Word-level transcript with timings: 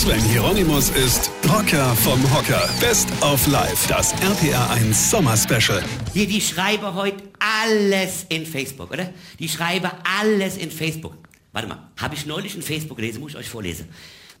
Sven 0.00 0.22
Hieronymus 0.22 0.88
ist 0.88 1.30
Rocker 1.46 1.94
vom 1.94 2.18
Hocker. 2.34 2.70
Best 2.80 3.10
of 3.20 3.46
Life, 3.48 3.86
das 3.86 4.14
RPR1 4.14 4.94
Sommer 4.94 5.36
Special. 5.36 5.84
Hier, 6.14 6.26
die 6.26 6.40
schreiben 6.40 6.94
heute 6.94 7.22
alles 7.38 8.24
in 8.30 8.46
Facebook, 8.46 8.90
oder? 8.92 9.12
Die 9.38 9.46
schreiben 9.46 9.90
alles 10.18 10.56
in 10.56 10.70
Facebook. 10.70 11.18
Warte 11.52 11.68
mal, 11.68 11.90
habe 12.00 12.14
ich 12.14 12.24
neulich 12.24 12.54
in 12.54 12.62
Facebook 12.62 12.96
gelesen, 12.96 13.20
muss 13.20 13.32
ich 13.32 13.38
euch 13.40 13.50
vorlesen. 13.50 13.90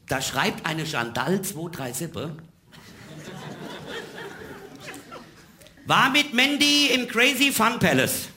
Da 0.08 0.22
schreibt 0.22 0.64
eine 0.64 0.86
Chandal 0.86 1.42
237. 1.42 2.08
War 5.84 6.08
mit 6.08 6.32
Mandy 6.32 6.86
im 6.86 7.06
Crazy 7.06 7.52
Fun 7.52 7.78
Palace. 7.78 8.30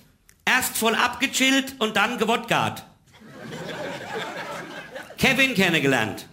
Erst 0.43 0.75
voll 0.75 0.95
abgechillt 0.95 1.75
und 1.79 1.95
dann 1.95 2.17
gewodgart. 2.17 2.83
Kevin 5.17 5.53
kennengelernt. 5.53 6.27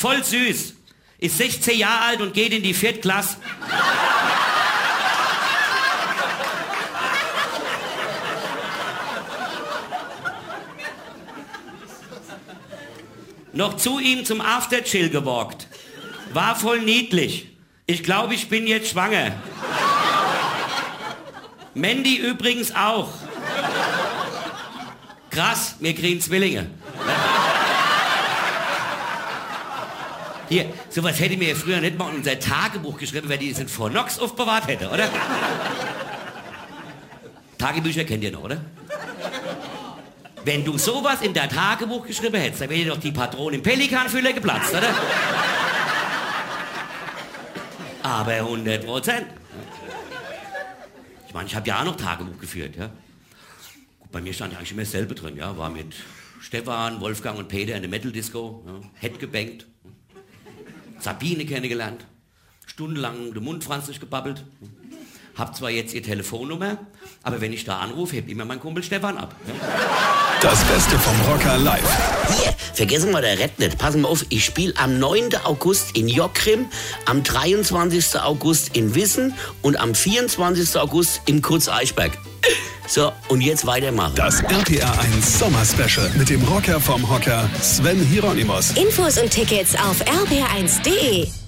Voll 0.00 0.24
süß. 0.24 0.72
Ist 1.18 1.36
16 1.36 1.78
Jahre 1.78 2.06
alt 2.06 2.22
und 2.22 2.32
geht 2.32 2.54
in 2.54 2.62
die 2.62 2.72
Viertklasse. 2.72 3.36
Noch 13.52 13.76
zu 13.76 13.98
ihm 13.98 14.24
zum 14.24 14.40
Afterchill 14.40 15.10
gewalkt. 15.10 15.66
War 16.32 16.56
voll 16.56 16.80
niedlich. 16.80 17.48
Ich 17.84 18.02
glaube, 18.02 18.32
ich 18.32 18.48
bin 18.48 18.66
jetzt 18.66 18.92
schwanger. 18.92 19.32
Mandy 21.74 22.16
übrigens 22.16 22.74
auch. 22.74 23.12
Krass, 25.28 25.76
wir 25.78 25.94
kriegen 25.94 26.22
Zwillinge. 26.22 26.70
Hier, 30.50 30.66
sowas 30.88 31.20
hätte 31.20 31.36
mir 31.36 31.54
früher 31.54 31.80
nicht 31.80 31.96
mal 31.96 32.10
in 32.10 32.16
unser 32.16 32.36
Tagebuch 32.36 32.98
geschrieben, 32.98 33.28
wenn 33.28 33.38
die 33.38 33.50
das 33.52 33.60
in 33.60 33.68
Fort 33.68 33.96
aufbewahrt 33.96 34.66
hätte, 34.66 34.90
oder? 34.90 35.08
Tagebücher 37.56 38.02
kennt 38.02 38.24
ihr 38.24 38.32
noch, 38.32 38.42
oder? 38.42 38.60
Wenn 40.44 40.64
du 40.64 40.76
sowas 40.76 41.22
in 41.22 41.32
dein 41.34 41.48
Tagebuch 41.48 42.04
geschrieben 42.04 42.34
hättest, 42.34 42.62
dann 42.62 42.70
wäre 42.70 42.80
dir 42.80 42.90
doch 42.90 42.98
die 42.98 43.12
Patrone 43.12 43.58
im 43.58 43.62
Pelikanfüller 43.62 44.32
geplatzt, 44.32 44.74
oder? 44.74 44.92
Aber 48.02 48.32
100 48.32 48.84
Prozent. 48.84 49.26
Ich 51.28 51.34
meine, 51.34 51.46
ich 51.46 51.54
habe 51.54 51.68
ja 51.68 51.78
auch 51.78 51.84
noch 51.84 51.96
Tagebuch 51.96 52.40
geführt, 52.40 52.74
ja. 52.76 52.86
Gut, 54.00 54.10
bei 54.10 54.20
mir 54.20 54.32
stand 54.32 54.52
ja 54.52 54.58
eigentlich 54.58 54.72
immer 54.72 54.82
dasselbe 54.82 55.14
drin, 55.14 55.36
ja. 55.36 55.56
War 55.56 55.70
mit 55.70 55.94
Stefan, 56.40 57.00
Wolfgang 57.00 57.38
und 57.38 57.46
Peter 57.46 57.76
in 57.76 57.82
der 57.82 57.90
Metal 57.90 58.10
Disco, 58.10 58.64
ja. 58.66 58.80
Head 59.00 59.20
gebankt, 59.20 59.66
Sabine 61.02 61.46
kennengelernt, 61.46 62.04
stundenlang 62.66 63.32
den 63.34 63.42
Mund 63.42 63.64
französisch 63.64 64.00
gebabbelt. 64.00 64.44
Hab 65.36 65.56
zwar 65.56 65.70
jetzt 65.70 65.94
ihr 65.94 66.02
Telefonnummer, 66.02 66.78
aber 67.22 67.40
wenn 67.40 67.52
ich 67.52 67.64
da 67.64 67.78
anrufe, 67.78 68.16
hebt 68.16 68.30
immer 68.30 68.44
mein 68.44 68.60
Kumpel 68.60 68.82
Stefan 68.82 69.16
ab. 69.16 69.34
Ja. 69.46 69.54
Das 70.42 70.62
Beste 70.64 70.98
vom 70.98 71.20
Rocker 71.30 71.56
live. 71.58 72.42
Hier, 72.42 72.52
vergessen 72.74 73.10
wir 73.10 73.20
der 73.20 73.38
Red 73.38 73.58
nicht. 73.58 73.78
Passen 73.78 74.02
wir 74.02 74.08
auf, 74.08 74.24
ich 74.28 74.44
spiele 74.44 74.74
am 74.76 74.98
9. 74.98 75.34
August 75.44 75.96
in 75.96 76.08
Jockrim, 76.08 76.66
am 77.06 77.22
23. 77.22 78.20
August 78.20 78.76
in 78.76 78.94
Wissen 78.94 79.34
und 79.62 79.78
am 79.78 79.94
24. 79.94 80.76
August 80.76 81.22
im 81.26 81.42
Kurz-Eichberg. 81.42 82.18
So, 82.90 83.12
und 83.28 83.40
jetzt 83.40 83.66
weitermachen. 83.66 84.14
Das 84.16 84.42
RPR1 84.42 85.38
Sommer 85.38 85.64
Special 85.64 86.10
mit 86.18 86.28
dem 86.28 86.42
Rocker 86.42 86.80
vom 86.80 87.08
Hocker 87.08 87.48
Sven 87.62 88.00
Hieronymus. 88.00 88.72
Infos 88.76 89.16
und 89.16 89.30
Tickets 89.30 89.76
auf 89.76 90.02
rpr1.de. 90.02 91.39